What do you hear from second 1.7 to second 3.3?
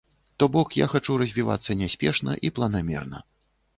няспешна і планамерна.